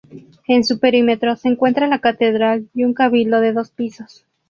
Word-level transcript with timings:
En 0.47 0.63
su 0.63 0.79
perímetro 0.79 1.35
se 1.35 1.47
encuentra 1.49 1.85
la 1.85 1.99
catedral 1.99 2.67
y 2.73 2.85
un 2.85 2.95
cabildo 2.95 3.39
de 3.39 3.53
dos 3.53 3.69
pisos. 3.69 4.25